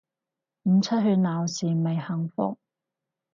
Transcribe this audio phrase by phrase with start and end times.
[0.63, 2.57] 唔出去鬧事咪幸福